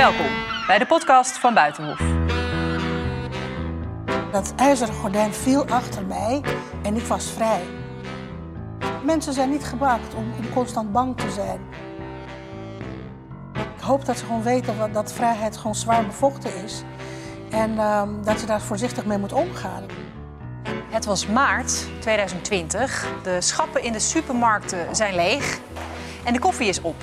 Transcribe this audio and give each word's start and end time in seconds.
Welkom 0.00 0.30
bij 0.66 0.78
de 0.78 0.86
podcast 0.86 1.38
van 1.38 1.54
Buitenhof. 1.54 2.00
Dat 4.32 4.52
ijzeren 4.56 4.94
gordijn 4.94 5.34
viel 5.34 5.66
achter 5.66 6.06
mij 6.06 6.40
en 6.82 6.96
ik 6.96 7.02
was 7.02 7.30
vrij. 7.30 7.62
Mensen 9.04 9.32
zijn 9.32 9.50
niet 9.50 9.64
gemaakt 9.64 10.14
om, 10.14 10.32
om 10.38 10.52
constant 10.52 10.92
bang 10.92 11.16
te 11.16 11.30
zijn. 11.30 11.60
Ik 13.54 13.80
hoop 13.82 14.04
dat 14.04 14.18
ze 14.18 14.24
gewoon 14.24 14.42
weten 14.42 14.78
wat, 14.78 14.94
dat 14.94 15.12
vrijheid 15.12 15.56
gewoon 15.56 15.74
zwaar 15.74 16.06
bevochten 16.06 16.64
is. 16.64 16.82
En 17.50 17.78
ehm, 17.78 18.22
dat 18.22 18.40
je 18.40 18.46
daar 18.46 18.60
voorzichtig 18.60 19.04
mee 19.04 19.18
moet 19.18 19.32
omgaan. 19.32 19.84
Het 20.90 21.04
was 21.04 21.26
maart 21.26 21.86
2020. 21.98 23.06
De 23.22 23.40
schappen 23.40 23.82
in 23.82 23.92
de 23.92 23.98
supermarkten 23.98 24.96
zijn 24.96 25.14
leeg 25.14 25.58
en 26.24 26.32
de 26.32 26.38
koffie 26.38 26.68
is 26.68 26.80
op. 26.80 27.02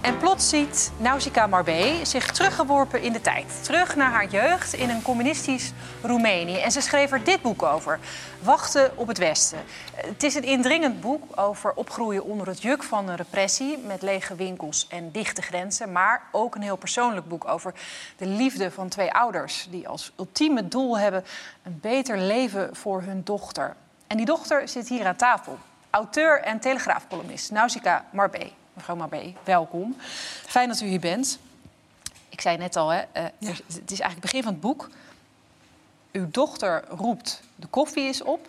En 0.00 0.18
plots 0.18 0.48
ziet 0.48 0.92
Nausicaa 0.96 1.46
Marbé 1.46 2.04
zich 2.04 2.32
teruggeworpen 2.32 3.02
in 3.02 3.12
de 3.12 3.20
tijd. 3.20 3.64
Terug 3.64 3.96
naar 3.96 4.10
haar 4.10 4.28
jeugd 4.28 4.72
in 4.72 4.90
een 4.90 5.02
communistisch 5.02 5.72
Roemenië. 6.02 6.56
En 6.56 6.70
ze 6.70 6.80
schreef 6.80 7.12
er 7.12 7.24
dit 7.24 7.42
boek 7.42 7.62
over. 7.62 7.98
Wachten 8.42 8.98
op 8.98 9.06
het 9.06 9.18
Westen. 9.18 9.58
Het 9.94 10.22
is 10.22 10.34
een 10.34 10.42
indringend 10.42 11.00
boek 11.00 11.40
over 11.40 11.72
opgroeien 11.74 12.24
onder 12.24 12.46
het 12.46 12.62
juk 12.62 12.82
van 12.82 13.06
de 13.06 13.14
repressie... 13.14 13.78
met 13.78 14.02
lege 14.02 14.34
winkels 14.34 14.86
en 14.88 15.10
dichte 15.10 15.42
grenzen. 15.42 15.92
Maar 15.92 16.22
ook 16.32 16.54
een 16.54 16.62
heel 16.62 16.76
persoonlijk 16.76 17.28
boek 17.28 17.48
over 17.48 17.74
de 18.16 18.26
liefde 18.26 18.70
van 18.70 18.88
twee 18.88 19.12
ouders... 19.12 19.66
die 19.70 19.88
als 19.88 20.12
ultieme 20.18 20.68
doel 20.68 20.98
hebben 20.98 21.24
een 21.62 21.78
beter 21.80 22.18
leven 22.18 22.76
voor 22.76 23.02
hun 23.02 23.20
dochter. 23.24 23.76
En 24.06 24.16
die 24.16 24.26
dochter 24.26 24.68
zit 24.68 24.88
hier 24.88 25.06
aan 25.06 25.16
tafel. 25.16 25.58
Auteur 25.90 26.40
en 26.40 26.60
telegraafcolumnist 26.60 27.50
Nausicaa 27.50 28.04
Marbé. 28.10 28.57
Mevrouw 28.78 28.96
Marbé, 28.96 29.34
welkom. 29.44 29.96
Fijn 30.46 30.68
dat 30.68 30.80
u 30.80 30.86
hier 30.86 31.00
bent. 31.00 31.38
Ik 32.28 32.40
zei 32.40 32.56
net 32.56 32.76
al, 32.76 32.88
hè, 32.88 32.98
uh, 32.98 33.22
ja. 33.38 33.48
het 33.48 33.68
is 33.68 34.00
eigenlijk 34.00 34.12
het 34.12 34.20
begin 34.20 34.42
van 34.42 34.52
het 34.52 34.60
boek. 34.60 34.88
Uw 36.12 36.26
dochter 36.30 36.84
roept, 36.88 37.42
de 37.56 37.66
koffie 37.66 38.08
is 38.08 38.22
op. 38.22 38.48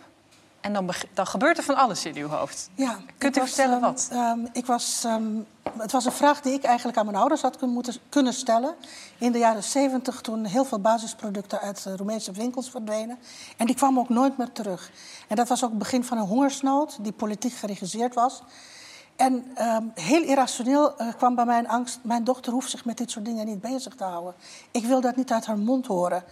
En 0.60 0.72
dan, 0.72 0.90
dan 1.14 1.26
gebeurt 1.26 1.58
er 1.58 1.64
van 1.64 1.74
alles 1.74 2.04
in 2.04 2.16
uw 2.16 2.28
hoofd. 2.28 2.70
Ja, 2.74 2.98
Kunt 3.18 3.36
u 3.36 3.40
was, 3.40 3.48
vertellen 3.48 3.80
wat? 3.80 4.08
Um, 4.12 4.48
ik 4.52 4.66
was, 4.66 5.04
um, 5.04 5.46
het 5.78 5.92
was 5.92 6.04
een 6.04 6.12
vraag 6.12 6.40
die 6.40 6.52
ik 6.52 6.62
eigenlijk 6.62 6.98
aan 6.98 7.04
mijn 7.04 7.16
ouders 7.16 7.42
had 7.42 7.56
kunnen, 7.56 7.74
moeten, 7.74 7.94
kunnen 8.08 8.32
stellen. 8.32 8.74
In 9.18 9.32
de 9.32 9.38
jaren 9.38 9.62
zeventig, 9.64 10.20
toen 10.20 10.44
heel 10.44 10.64
veel 10.64 10.80
basisproducten 10.80 11.60
uit 11.60 11.82
de 11.82 11.96
Roemeense 11.96 12.32
winkels 12.32 12.70
verdwenen. 12.70 13.18
En 13.56 13.66
die 13.66 13.74
kwamen 13.74 14.00
ook 14.00 14.08
nooit 14.08 14.38
meer 14.38 14.52
terug. 14.52 14.90
En 15.28 15.36
dat 15.36 15.48
was 15.48 15.64
ook 15.64 15.70
het 15.70 15.78
begin 15.78 16.04
van 16.04 16.18
een 16.18 16.26
hongersnood 16.26 16.98
die 17.00 17.12
politiek 17.12 17.54
geregisseerd 17.54 18.14
was. 18.14 18.42
En 19.20 19.44
um, 19.60 19.90
heel 19.94 20.22
irrationeel 20.22 20.94
uh, 21.00 21.08
kwam 21.16 21.34
bij 21.34 21.44
mij 21.44 21.58
een 21.58 21.68
angst... 21.68 21.98
mijn 22.02 22.24
dochter 22.24 22.52
hoeft 22.52 22.70
zich 22.70 22.84
met 22.84 22.96
dit 22.96 23.10
soort 23.10 23.24
dingen 23.24 23.46
niet 23.46 23.60
bezig 23.60 23.94
te 23.94 24.04
houden. 24.04 24.34
Ik 24.70 24.84
wil 24.84 25.00
dat 25.00 25.16
niet 25.16 25.32
uit 25.32 25.46
haar 25.46 25.58
mond 25.58 25.86
horen. 25.86 26.22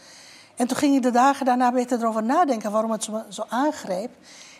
En 0.57 0.67
toen 0.67 0.77
ging 0.77 0.97
ik 0.97 1.03
de 1.03 1.11
dagen 1.11 1.47
daarna 1.47 1.73
beter 1.73 1.99
erover 1.99 2.23
nadenken... 2.23 2.71
waarom 2.71 2.91
het 2.91 3.05
zo, 3.05 3.23
zo 3.29 3.45
aangreep. 3.49 4.11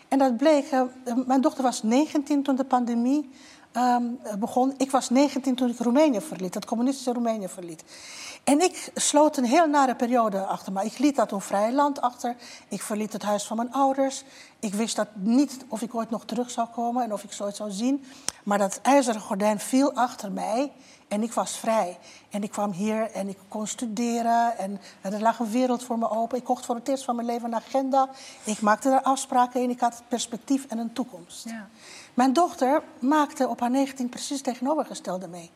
En 0.07 0.17
dat 0.17 0.37
bleek... 0.37 0.71
Uh, 0.71 0.81
mijn 1.25 1.41
dochter 1.41 1.63
was 1.63 1.83
19 1.83 2.43
toen 2.43 2.55
de 2.55 2.63
pandemie 2.63 3.29
um, 3.73 4.19
begon. 4.39 4.73
Ik 4.77 4.91
was 4.91 5.09
19 5.09 5.55
toen 5.55 5.69
ik 5.69 5.79
Roemenië 5.79 6.21
verliet, 6.21 6.53
het 6.53 6.65
communistische 6.65 7.13
Roemenië 7.13 7.47
verliet. 7.47 7.83
En 8.43 8.61
ik 8.61 8.91
sloot 8.95 9.37
een 9.37 9.45
heel 9.45 9.67
nare 9.67 9.95
periode 9.95 10.45
achter 10.45 10.73
me. 10.73 10.85
Ik 10.85 10.97
liet 10.97 11.15
dat 11.15 11.31
een 11.31 11.41
vrij 11.41 11.71
land 11.71 12.01
achter. 12.01 12.35
Ik 12.67 12.81
verliet 12.81 13.13
het 13.13 13.23
huis 13.23 13.43
van 13.43 13.57
mijn 13.57 13.73
ouders. 13.73 14.23
Ik 14.59 14.73
wist 14.73 14.95
dat 14.95 15.07
niet 15.13 15.57
of 15.67 15.81
ik 15.81 15.95
ooit 15.95 16.09
nog 16.09 16.25
terug 16.25 16.51
zou 16.51 16.67
komen 16.67 17.03
en 17.03 17.13
of 17.13 17.23
ik 17.23 17.31
zoiets 17.31 17.57
zou 17.57 17.71
zien. 17.71 18.05
Maar 18.43 18.57
dat 18.57 18.79
ijzeren 18.81 19.21
gordijn 19.21 19.59
viel 19.59 19.93
achter 19.93 20.31
mij 20.31 20.71
en 21.07 21.23
ik 21.23 21.33
was 21.33 21.57
vrij. 21.57 21.97
En 22.29 22.43
ik 22.43 22.51
kwam 22.51 22.71
hier 22.71 23.11
en 23.11 23.27
ik 23.27 23.37
kon 23.47 23.67
studeren 23.67 24.57
en 24.57 24.79
er 25.01 25.21
lag 25.21 25.39
een 25.39 25.51
wereld 25.51 25.83
voor 25.83 25.97
me 25.97 26.09
open. 26.09 26.37
Ik 26.37 26.43
kocht 26.43 26.65
voor 26.65 26.75
het 26.75 26.87
eerst 26.87 27.03
van 27.03 27.15
mijn 27.15 27.27
leven 27.27 27.45
een 27.45 27.55
agenda. 27.55 28.09
Ik 28.43 28.61
maakte 28.61 28.89
daar 28.89 29.01
afspraken 29.01 29.61
in. 29.61 29.69
Ik 29.69 29.79
had 29.79 30.03
perspectief 30.07 30.65
en 30.65 30.77
een 30.77 30.93
toekomst. 30.93 31.49
Ja. 31.49 31.67
Mijn 32.19 32.33
dochter 32.33 32.81
maakte 32.99 33.47
op 33.47 33.59
haar 33.59 33.69
19 33.69 34.09
precies 34.09 34.41
tegenovergestelde 34.41 35.27
mee. 35.27 35.51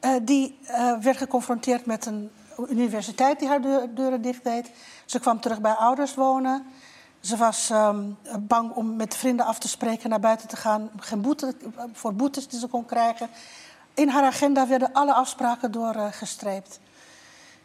Uh, 0.00 0.10
die 0.22 0.58
uh, 0.62 0.98
werd 0.98 1.16
geconfronteerd 1.16 1.86
met 1.86 2.06
een 2.06 2.30
universiteit 2.68 3.38
die 3.38 3.48
haar 3.48 3.60
de 3.60 3.88
deuren 3.94 4.22
dicht 4.22 4.44
deed. 4.44 4.70
Ze 5.04 5.20
kwam 5.20 5.40
terug 5.40 5.60
bij 5.60 5.72
ouders 5.72 6.14
wonen. 6.14 6.66
Ze 7.20 7.36
was 7.36 7.70
um, 7.70 8.16
bang 8.38 8.70
om 8.70 8.96
met 8.96 9.16
vrienden 9.16 9.46
af 9.46 9.58
te 9.58 9.68
spreken, 9.68 10.10
naar 10.10 10.20
buiten 10.20 10.48
te 10.48 10.56
gaan. 10.56 10.90
Geen 10.98 11.20
boete, 11.20 11.54
voor 11.92 12.14
boetes 12.14 12.48
die 12.48 12.58
ze 12.58 12.66
kon 12.66 12.86
krijgen. 12.86 13.28
In 13.94 14.08
haar 14.08 14.24
agenda 14.24 14.66
werden 14.66 14.92
alle 14.92 15.12
afspraken 15.12 15.72
doorgestreept. 15.72 16.80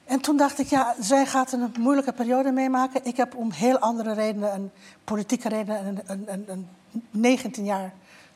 En 0.06 0.22
toen 0.22 0.38
dacht 0.38 0.60
ik, 0.60 0.68
ja, 0.68 0.96
zij 1.00 1.26
gaat 1.26 1.52
een 1.52 1.74
moeilijke 1.80 2.14
periode 2.14 2.52
meemaken. 2.52 3.06
Ik 3.06 3.18
heb 3.18 3.36
om 3.36 3.52
heel 3.52 3.80
andere 3.80 4.14
redenen, 4.14 4.54
een 4.54 4.72
politieke 5.04 5.50
redenen, 5.50 6.02
een, 6.06 6.24
een, 6.28 6.46
een 6.48 6.68
19 7.12 7.66
jaar 7.66 7.94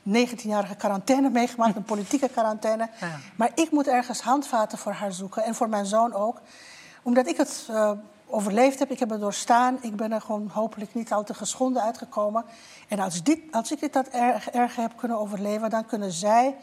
19-jarige 0.07 0.75
quarantaine 0.75 1.29
meegemaakt, 1.29 1.75
een 1.75 1.83
politieke 1.83 2.29
quarantaine. 2.29 2.89
Ja. 2.99 3.19
Maar 3.35 3.51
ik 3.55 3.71
moet 3.71 3.87
ergens 3.87 4.21
handvaten 4.21 4.77
voor 4.77 4.91
haar 4.91 5.13
zoeken 5.13 5.43
en 5.43 5.55
voor 5.55 5.69
mijn 5.69 5.85
zoon 5.85 6.13
ook. 6.13 6.41
Omdat 7.03 7.27
ik 7.27 7.37
het 7.37 7.67
uh, 7.69 7.91
overleefd 8.27 8.79
heb, 8.79 8.91
ik 8.91 8.99
heb 8.99 9.09
het 9.09 9.19
doorstaan. 9.19 9.77
Ik 9.81 9.95
ben 9.95 10.11
er 10.11 10.21
gewoon 10.21 10.49
hopelijk 10.53 10.93
niet 10.93 11.11
al 11.11 11.23
te 11.23 11.33
geschonden 11.33 11.81
uitgekomen. 11.81 12.45
En 12.87 12.99
als, 12.99 13.23
dit, 13.23 13.39
als 13.51 13.71
ik 13.71 13.79
dit 13.79 13.93
dat 13.93 14.07
erg, 14.07 14.49
erg 14.49 14.75
heb 14.75 14.91
kunnen 14.95 15.17
overleven, 15.17 15.69
dan 15.69 15.85
kunnen 15.85 16.11
zij 16.11 16.55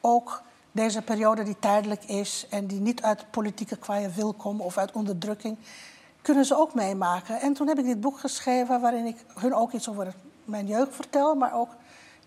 ook 0.00 0.42
deze 0.72 1.02
periode 1.02 1.42
die 1.42 1.58
tijdelijk 1.58 2.04
is 2.04 2.46
en 2.50 2.66
die 2.66 2.80
niet 2.80 3.02
uit 3.02 3.30
politieke 3.30 3.76
kwaaie 3.76 4.08
wil 4.08 4.32
komt 4.32 4.60
of 4.60 4.78
uit 4.78 4.92
onderdrukking, 4.92 5.58
kunnen 6.22 6.44
ze 6.44 6.56
ook 6.56 6.74
meemaken. 6.74 7.40
En 7.40 7.52
toen 7.52 7.68
heb 7.68 7.78
ik 7.78 7.84
dit 7.84 8.00
boek 8.00 8.18
geschreven 8.18 8.80
waarin 8.80 9.06
ik 9.06 9.24
hun 9.34 9.54
ook 9.54 9.72
iets 9.72 9.88
over 9.88 10.14
mijn 10.44 10.66
jeugd 10.66 10.94
vertel, 10.94 11.34
maar 11.34 11.54
ook 11.54 11.70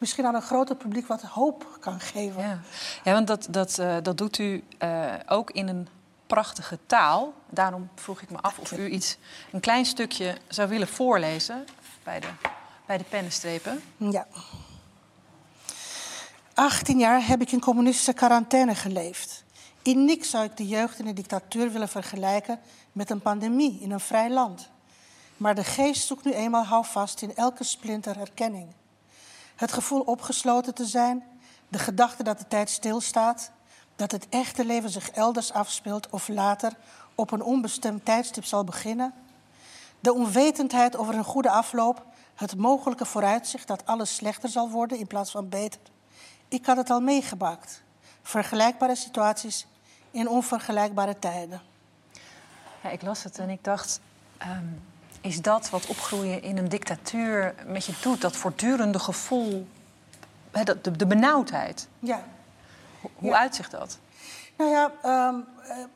misschien 0.01 0.25
aan 0.25 0.35
een 0.35 0.41
groter 0.41 0.75
publiek 0.75 1.07
wat 1.07 1.21
hoop 1.21 1.77
kan 1.79 1.99
geven. 1.99 2.41
Ja, 2.41 2.59
ja 3.03 3.13
want 3.13 3.27
dat, 3.27 3.47
dat, 3.49 3.77
uh, 3.79 3.97
dat 4.03 4.17
doet 4.17 4.37
u 4.37 4.63
uh, 4.83 5.13
ook 5.27 5.51
in 5.51 5.67
een 5.67 5.87
prachtige 6.27 6.79
taal. 6.85 7.33
Daarom 7.49 7.89
vroeg 7.95 8.21
ik 8.21 8.29
me 8.29 8.37
af 8.37 8.59
of 8.59 8.71
u 8.71 8.89
iets, 8.89 9.17
een 9.51 9.59
klein 9.59 9.85
stukje 9.85 10.37
zou 10.47 10.69
willen 10.69 10.87
voorlezen 10.87 11.65
bij 12.03 12.19
de, 12.19 12.27
bij 12.85 12.97
de 12.97 13.03
pennenstrepen. 13.03 13.81
Ja. 13.97 14.27
18 16.53 16.99
jaar 16.99 17.27
heb 17.27 17.41
ik 17.41 17.51
in 17.51 17.59
communistische 17.59 18.13
quarantaine 18.13 18.75
geleefd. 18.75 19.43
In 19.81 20.05
niks 20.05 20.29
zou 20.29 20.45
ik 20.45 20.57
de 20.57 20.67
jeugd 20.67 20.99
in 20.99 21.05
de 21.05 21.13
dictatuur 21.13 21.71
willen 21.71 21.89
vergelijken 21.89 22.59
met 22.91 23.09
een 23.09 23.21
pandemie 23.21 23.79
in 23.81 23.91
een 23.91 23.99
vrij 23.99 24.29
land. 24.29 24.69
Maar 25.37 25.55
de 25.55 25.63
geest 25.63 26.07
zoekt 26.07 26.25
nu 26.25 26.33
eenmaal 26.33 26.63
houvast 26.63 27.21
in 27.21 27.35
elke 27.35 27.63
splinter 27.63 28.17
herkenning. 28.17 28.67
Het 29.61 29.73
gevoel 29.73 30.01
opgesloten 30.01 30.73
te 30.73 30.85
zijn, 30.85 31.23
de 31.67 31.79
gedachte 31.79 32.23
dat 32.23 32.39
de 32.39 32.47
tijd 32.47 32.69
stilstaat, 32.69 33.51
dat 33.95 34.11
het 34.11 34.29
echte 34.29 34.65
leven 34.65 34.89
zich 34.89 35.09
elders 35.09 35.53
afspeelt 35.53 36.09
of 36.09 36.27
later 36.27 36.73
op 37.15 37.31
een 37.31 37.41
onbestemd 37.41 38.05
tijdstip 38.05 38.45
zal 38.45 38.63
beginnen. 38.63 39.13
De 39.99 40.13
onwetendheid 40.13 40.95
over 40.95 41.15
een 41.15 41.23
goede 41.23 41.49
afloop, 41.49 42.05
het 42.35 42.57
mogelijke 42.57 43.05
vooruitzicht 43.05 43.67
dat 43.67 43.85
alles 43.85 44.15
slechter 44.15 44.49
zal 44.49 44.69
worden 44.69 44.97
in 44.97 45.07
plaats 45.07 45.31
van 45.31 45.49
beter. 45.49 45.79
Ik 46.47 46.65
had 46.65 46.77
het 46.77 46.89
al 46.89 47.01
meegemaakt. 47.01 47.83
Vergelijkbare 48.21 48.95
situaties 48.95 49.67
in 50.11 50.29
onvergelijkbare 50.29 51.19
tijden. 51.19 51.61
Ja, 52.83 52.89
ik 52.89 53.01
las 53.01 53.23
het 53.23 53.39
en 53.39 53.49
ik 53.49 53.63
dacht. 53.63 53.99
Um, 54.41 54.81
is 55.21 55.41
dat 55.41 55.69
wat 55.69 55.87
opgroeien 55.87 56.43
in 56.43 56.57
een 56.57 56.69
dictatuur 56.69 57.55
met 57.67 57.85
je 57.85 57.93
doet? 58.01 58.21
Dat 58.21 58.35
voortdurende 58.35 58.99
gevoel, 58.99 59.67
de, 60.51 60.77
de, 60.81 60.91
de 60.91 61.05
benauwdheid. 61.05 61.87
Ja. 61.99 62.23
Hoe, 63.01 63.29
ja. 63.29 63.37
uitzicht 63.39 63.71
dat? 63.71 63.99
Nou 64.57 64.71
ja, 64.71 64.91
um, 65.27 65.45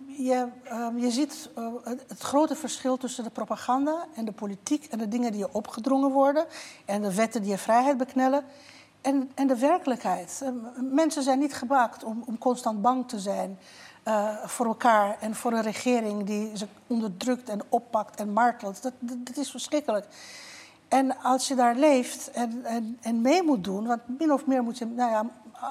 je, 0.07 0.47
um, 0.71 0.97
je 0.99 1.11
ziet 1.11 1.49
uh, 1.57 1.67
het 2.07 2.19
grote 2.19 2.55
verschil 2.55 2.97
tussen 2.97 3.23
de 3.23 3.29
propaganda 3.29 4.05
en 4.15 4.25
de 4.25 4.31
politiek 4.31 4.85
en 4.85 4.97
de 4.97 5.07
dingen 5.07 5.31
die 5.31 5.39
je 5.39 5.53
opgedrongen 5.53 6.11
worden 6.11 6.45
en 6.85 7.01
de 7.01 7.15
wetten 7.15 7.41
die 7.41 7.51
je 7.51 7.57
vrijheid 7.57 7.97
beknellen 7.97 8.43
en, 9.01 9.31
en 9.35 9.47
de 9.47 9.57
werkelijkheid. 9.57 10.41
Uh, 10.43 10.49
mensen 10.91 11.23
zijn 11.23 11.39
niet 11.39 11.53
gemaakt 11.53 12.03
om, 12.03 12.23
om 12.25 12.37
constant 12.37 12.81
bang 12.81 13.07
te 13.07 13.19
zijn. 13.19 13.59
Uh, 14.07 14.43
voor 14.45 14.65
elkaar 14.65 15.17
en 15.19 15.35
voor 15.35 15.51
een 15.51 15.61
regering 15.61 16.23
die 16.23 16.57
ze 16.57 16.67
onderdrukt 16.87 17.49
en 17.49 17.61
oppakt 17.69 18.19
en 18.19 18.33
martelt. 18.33 18.83
Dat, 18.83 18.93
dat, 18.99 19.17
dat 19.25 19.37
is 19.37 19.51
verschrikkelijk. 19.51 20.05
En 20.87 21.21
als 21.21 21.47
je 21.47 21.55
daar 21.55 21.75
leeft 21.75 22.31
en, 22.31 22.65
en, 22.65 22.97
en, 23.01 23.21
mee 23.21 23.43
moet 23.43 23.63
doen, 23.63 23.87
want 23.87 24.01
min 24.19 24.31
of 24.31 24.45
meer 24.45 24.63
moet 24.63 24.77
je, 24.77 24.85
nou 24.85 25.11
ja, 25.11 25.25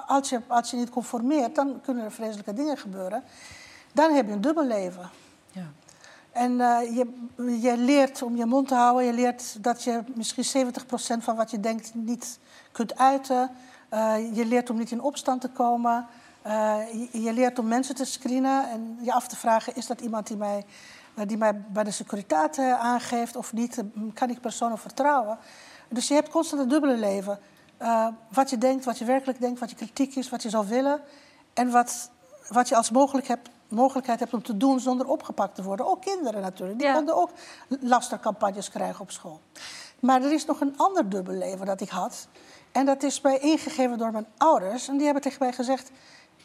als 0.06 0.28
je, 0.28 0.40
als 0.46 0.70
je 0.70 0.76
niet 0.76 0.90
conformeert, 0.90 1.54
dan 1.54 1.80
kunnen 1.80 2.04
er 2.04 2.12
vreselijke 2.12 2.54
dingen 2.54 2.76
gebeuren. 2.76 3.22
Dan 3.92 4.12
heb 4.12 4.26
je 4.26 4.32
een 4.32 4.40
dubbel 4.40 4.64
leven. 4.64 5.10
Ja. 5.52 5.66
En 6.32 6.52
uh, 6.52 6.96
je, 6.96 7.60
je 7.60 7.76
leert 7.76 8.22
om 8.22 8.36
je 8.36 8.44
mond 8.44 8.68
te 8.68 8.74
houden, 8.74 9.04
je 9.04 9.12
leert 9.12 9.64
dat 9.64 9.82
je 9.82 10.02
misschien 10.14 10.66
70% 10.66 11.22
van 11.22 11.36
wat 11.36 11.50
je 11.50 11.60
denkt 11.60 11.94
niet 11.94 12.38
kunt 12.72 12.98
uiten. 12.98 13.50
Uh, 13.92 14.14
je 14.36 14.46
leert 14.46 14.70
om 14.70 14.76
niet 14.76 14.90
in 14.90 15.02
opstand 15.02 15.40
te 15.40 15.48
komen. 15.48 16.06
Eh, 16.44 16.76
je, 16.92 17.22
je, 17.22 17.32
leert 17.32 17.58
om 17.58 17.68
mensen 17.68 17.94
te 17.94 18.04
screenen 18.04 18.70
en 18.70 18.98
je 19.02 19.12
af 19.12 19.28
te 19.28 19.36
vragen: 19.36 19.76
is 19.76 19.86
dat 19.86 20.00
iemand 20.00 20.26
die 20.26 20.36
mij, 20.36 20.64
uh, 21.14 21.26
die 21.26 21.36
mij 21.36 21.60
bij 21.60 21.84
de 21.84 21.90
securiteit 21.90 22.58
aangeeft 22.58 23.36
of 23.36 23.52
niet? 23.52 23.82
kan 24.14 24.30
ik 24.30 24.40
personen 24.40 24.78
vertrouwen? 24.78 25.38
Dus 25.88 26.08
je 26.08 26.14
hebt 26.14 26.28
constant 26.28 26.62
een 26.62 26.68
dubbele 26.68 26.96
leven. 26.96 27.38
wat 28.28 28.50
je 28.50 28.58
denkt, 28.58 28.84
wat 28.84 28.98
je 28.98 29.04
werkelijk 29.04 29.40
denkt, 29.40 29.60
wat 29.60 29.70
je 29.70 29.76
kritiek 29.76 30.16
is, 30.16 30.30
wat 30.30 30.42
je 30.42 30.50
zou 30.50 30.68
willen. 30.68 31.00
En 31.54 31.70
wat, 31.70 32.10
wat 32.48 32.68
je 32.68 32.76
als 32.76 32.90
mogelijk 32.90 33.26
hebt, 33.26 33.48
mogelijkheid 33.68 34.20
hebt 34.20 34.34
om 34.34 34.42
te 34.42 34.56
doen 34.56 34.80
zonder 34.80 35.06
opgepakt 35.06 35.54
te 35.54 35.62
worden. 35.62 35.86
Ook 35.86 36.00
kinderen 36.02 36.40
natuurlijk. 36.40 36.78
Die 36.78 36.88
ja. 36.88 36.94
konden 36.94 37.16
ook 37.16 37.30
lastercampagnes 37.68 38.70
krijgen 38.70 39.00
op 39.00 39.10
school. 39.10 39.40
Maar 40.00 40.22
er 40.22 40.32
is 40.32 40.44
nog 40.44 40.60
een 40.60 40.74
ander 40.76 41.08
dubbel 41.08 41.34
leven 41.34 41.66
dat 41.66 41.80
ik 41.80 41.88
had. 41.88 42.28
En 42.72 42.86
dat 42.86 43.02
is 43.02 43.20
mij 43.20 43.38
ingegeven 43.38 43.98
door 43.98 44.12
mijn 44.12 44.26
ouders. 44.36 44.88
En 44.88 44.96
die 44.96 45.04
hebben 45.04 45.22
tegen 45.22 45.38
mij 45.42 45.52
gezegd... 45.52 45.90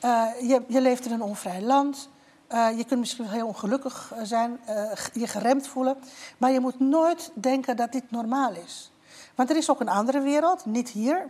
Uh, 0.06 0.26
je, 0.42 0.62
je, 0.68 0.82
leeft 0.82 1.06
in 1.06 1.12
een 1.12 1.22
onvrij 1.22 1.62
land. 1.62 2.10
Uh, 2.54 2.78
je 2.78 2.84
kunt 2.84 3.00
misschien 3.00 3.28
heel 3.28 3.48
ongelukkig 3.48 4.12
eh, 4.16 4.22
zijn, 4.24 4.60
uh, 4.70 4.92
je 5.14 5.28
geremd 5.28 5.68
voelen. 5.68 5.98
Maar 6.38 6.52
je 6.52 6.60
moet 6.60 6.80
nooit 6.80 7.32
denken 7.34 7.76
dat 7.76 7.92
dit 7.92 8.12
normaal 8.12 8.54
is. 8.66 8.92
Want 9.36 9.50
er 9.50 9.56
is 9.56 9.70
ook 9.70 9.80
een 9.80 9.90
andere 9.90 10.20
wereld, 10.22 10.66
niet 10.66 10.90
hier. 10.90 11.26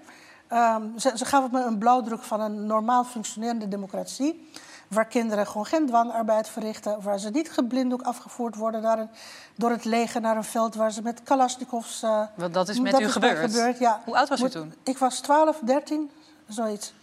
Um, 0.53 0.99
ze, 0.99 1.11
ze 1.15 1.25
gaven 1.25 1.49
me 1.51 1.63
een 1.63 1.77
blauwdruk 1.77 2.23
van 2.23 2.41
een 2.41 2.65
normaal 2.65 3.03
functionerende 3.03 3.67
democratie. 3.67 4.49
Waar 4.87 5.05
kinderen 5.05 5.47
gewoon 5.47 5.65
geen 5.65 5.85
dwangarbeid 5.85 6.49
verrichten. 6.49 7.01
Waar 7.01 7.19
ze 7.19 7.29
niet 7.29 7.51
geblinddoek 7.51 8.01
afgevoerd 8.01 8.55
worden 8.55 8.81
naar 8.81 8.99
een, 8.99 9.09
door 9.55 9.69
het 9.69 9.85
leger 9.85 10.21
naar 10.21 10.37
een 10.37 10.43
veld 10.43 10.75
waar 10.75 10.91
ze 10.91 11.01
met 11.01 11.23
Kalashnikovs. 11.23 12.01
Want 12.35 12.53
dat 12.53 12.69
is 12.69 12.79
met 12.79 12.91
dat 12.91 13.01
u 13.01 13.05
is 13.05 13.11
gebeurd? 13.11 13.51
gebeurd 13.51 13.79
ja. 13.79 14.01
Hoe 14.05 14.17
oud 14.17 14.29
was 14.29 14.41
u 14.41 14.49
toen? 14.49 14.73
Ik 14.83 14.97
was 14.97 15.19
12, 15.19 15.59
13, 15.63 16.11
zoiets. 16.47 16.93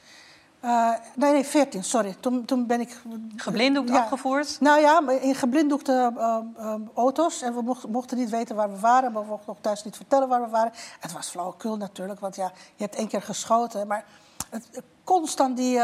Uh, 0.67 0.93
nee, 1.15 1.33
nee, 1.33 1.45
14, 1.45 1.85
sorry. 1.85 2.17
Toen, 2.21 2.45
toen 2.45 2.67
ben 2.67 2.81
ik... 2.81 3.01
Geblinddoekt 3.37 3.89
ja, 3.89 3.99
afgevoerd? 3.99 4.61
Nou 4.61 4.81
ja, 4.81 5.09
in 5.21 5.35
geblinddoekte 5.35 6.13
uh, 6.17 6.39
uh, 6.59 6.75
auto's. 6.95 7.43
En 7.43 7.55
we 7.55 7.63
mochten, 7.63 7.91
mochten, 7.91 8.17
niet 8.17 8.31
weten 8.31 8.57
waar 8.57 8.71
we 8.71 8.79
waren. 8.79 9.13
Maar 9.13 9.23
we 9.23 9.29
mochten 9.29 9.49
ook 9.49 9.63
thuis 9.63 9.85
niet 9.85 9.97
vertellen 9.97 10.29
waar 10.29 10.43
we 10.43 10.49
waren. 10.49 10.73
Het 11.01 11.13
was 11.13 11.29
flauwekul 11.29 11.77
natuurlijk, 11.77 12.21
want 12.21 12.37
ja, 12.37 12.53
je 12.77 12.83
hebt 12.83 12.97
één 12.97 13.09
keer 13.09 13.23
geschoten. 13.23 13.87
Maar 13.87 14.05
het, 14.51 14.83
constant 15.05 15.57
die, 15.57 15.81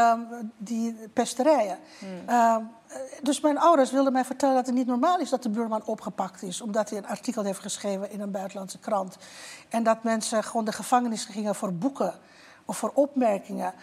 die 0.57 0.95
pesterijen. 1.13 1.77
Hmm. 1.99 2.71
Dus 3.21 3.41
mijn 3.41 3.57
ouders 3.57 3.91
wilden 3.91 4.13
mij 4.13 4.25
vertellen 4.25 4.55
dat 4.55 4.65
het 4.65 4.75
niet 4.75 4.87
normaal 4.87 5.19
is 5.19 5.29
dat 5.29 5.43
de 5.43 5.49
buurman 5.49 5.85
opgepakt 5.85 6.41
is. 6.41 6.61
Omdat 6.61 6.89
hij 6.89 6.97
een 6.97 7.07
artikel 7.07 7.43
heeft 7.43 7.59
geschreven 7.59 8.11
in 8.11 8.21
een 8.21 8.31
buitenlandse 8.31 8.79
krant. 8.79 9.17
En 9.69 9.83
dat 9.83 10.03
mensen 10.03 10.43
gewoon 10.43 10.65
de 10.65 10.71
gevangenis 10.71 11.25
gingen 11.25 11.55
voor 11.55 11.73
boeken 11.73 12.13
of 12.65 12.77
voor 12.77 12.91
opmerkingen. 12.93 13.73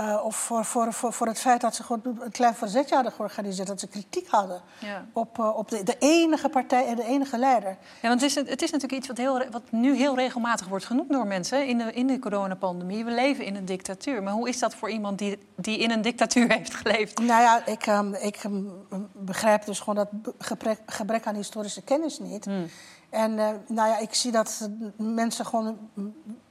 Uh, 0.00 0.24
of 0.24 0.36
voor, 0.36 0.64
voor, 0.64 0.92
voor, 0.92 1.12
voor 1.12 1.26
het 1.26 1.38
feit 1.38 1.60
dat 1.60 1.74
ze 1.74 1.82
gewoon 1.82 2.02
een 2.20 2.30
klein 2.30 2.54
verzetje 2.54 2.94
hadden 2.94 3.12
georganiseerd. 3.12 3.68
Dat 3.68 3.80
ze 3.80 3.86
kritiek 3.86 4.28
hadden 4.28 4.60
ja. 4.78 5.06
op, 5.12 5.38
uh, 5.38 5.56
op 5.56 5.68
de, 5.68 5.82
de, 5.82 5.96
enige 5.98 6.48
partij 6.48 6.86
en 6.86 6.96
de 6.96 7.04
enige 7.04 7.38
leider. 7.38 7.76
Ja, 8.02 8.08
want 8.08 8.20
het 8.20 8.30
is, 8.30 8.34
het 8.34 8.62
is 8.62 8.70
natuurlijk 8.70 8.92
iets 8.92 9.06
wat, 9.06 9.16
heel, 9.16 9.42
wat 9.50 9.62
nu 9.70 9.96
heel 9.96 10.16
regelmatig 10.16 10.68
wordt 10.68 10.84
genoemd 10.84 11.10
door 11.10 11.26
mensen 11.26 11.66
in 11.66 11.78
de, 11.78 11.92
in 11.92 12.06
de 12.06 12.18
coronapandemie. 12.18 13.04
We 13.04 13.10
leven 13.10 13.44
in 13.44 13.56
een 13.56 13.64
dictatuur. 13.64 14.22
Maar 14.22 14.32
hoe 14.32 14.48
is 14.48 14.58
dat 14.58 14.74
voor 14.74 14.90
iemand 14.90 15.18
die, 15.18 15.38
die 15.56 15.78
in 15.78 15.90
een 15.90 16.02
dictatuur 16.02 16.52
heeft 16.56 16.74
geleefd? 16.74 17.18
Nou 17.18 17.42
ja, 17.42 17.66
ik, 17.66 17.86
um, 17.86 18.14
ik 18.14 18.44
um, 18.44 18.86
begrijp 19.12 19.64
dus 19.64 19.78
gewoon 19.78 19.94
dat 19.94 20.32
gebrek, 20.38 20.80
gebrek 20.86 21.26
aan 21.26 21.34
historische 21.34 21.82
kennis 21.82 22.18
niet. 22.18 22.44
Hmm. 22.44 22.66
En 23.10 23.32
uh, 23.32 23.48
nou 23.66 23.88
ja, 23.88 23.98
ik 23.98 24.14
zie 24.14 24.32
dat 24.32 24.68
mensen 24.96 25.46
gewoon 25.46 25.78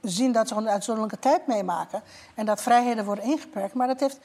zien 0.00 0.32
dat 0.32 0.48
ze 0.48 0.54
gewoon 0.54 0.68
een 0.68 0.74
uitzonderlijke 0.74 1.18
tijd 1.18 1.46
meemaken. 1.46 2.02
En 2.34 2.46
dat 2.46 2.62
vrijheden 2.62 3.04
worden 3.04 3.24
ingeperkt. 3.24 3.74
Maar 3.74 3.86
dat 3.86 4.00
heeft, 4.00 4.18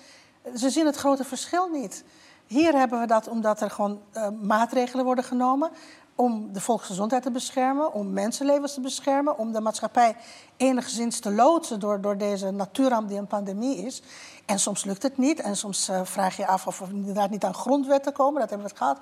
ze 0.55 0.69
zien 0.69 0.85
het 0.85 0.95
grote 0.95 1.23
verschil 1.23 1.67
niet. 1.67 2.03
Hier 2.47 2.73
hebben 2.73 2.99
we 2.99 3.07
dat 3.07 3.27
omdat 3.27 3.61
er 3.61 3.69
gewoon 3.69 4.01
uh, 4.13 4.27
maatregelen 4.41 5.05
worden 5.05 5.23
genomen 5.23 5.71
om 6.15 6.53
de 6.53 6.61
volksgezondheid 6.61 7.23
te 7.23 7.31
beschermen, 7.31 7.93
om 7.93 8.13
mensenlevens 8.13 8.73
te 8.73 8.81
beschermen, 8.81 9.37
om 9.37 9.51
de 9.51 9.61
maatschappij 9.61 10.15
enigszins 10.57 11.19
te 11.19 11.31
loodsen 11.31 11.79
door, 11.79 12.01
door 12.01 12.17
deze 12.17 12.51
natuurramp 12.51 13.07
die 13.07 13.17
een 13.17 13.27
pandemie 13.27 13.85
is. 13.85 14.01
En 14.45 14.59
soms 14.59 14.83
lukt 14.83 15.03
het 15.03 15.17
niet 15.17 15.39
en 15.39 15.57
soms 15.57 15.89
uh, 15.89 16.01
vraag 16.03 16.37
je 16.37 16.47
af 16.47 16.67
of 16.67 16.79
we 16.79 16.85
inderdaad 16.93 17.29
niet 17.29 17.43
aan 17.43 17.53
grondwetten 17.53 18.13
komen, 18.13 18.39
dat 18.39 18.49
hebben 18.49 18.67
we 18.67 18.73
het 18.73 18.83
gehad. 18.83 18.99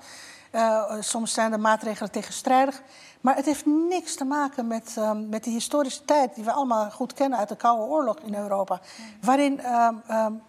Uh, 0.54 0.92
soms 1.00 1.32
zijn 1.32 1.50
de 1.50 1.58
maatregelen 1.58 2.10
tegenstrijdig. 2.10 2.82
Maar 3.20 3.36
het 3.36 3.44
heeft 3.44 3.66
niks 3.66 4.14
te 4.14 4.24
maken 4.24 4.66
met, 4.66 4.94
um, 4.98 5.28
met 5.28 5.44
die 5.44 5.52
historische 5.52 6.04
tijd 6.04 6.34
die 6.34 6.44
we 6.44 6.52
allemaal 6.52 6.90
goed 6.90 7.12
kennen 7.12 7.38
uit 7.38 7.48
de 7.48 7.56
Koude 7.56 7.82
Oorlog 7.82 8.18
in 8.18 8.34
Europa. 8.34 8.80
Waarin 9.20 9.60
um, 9.66 10.02
um, 10.10 10.42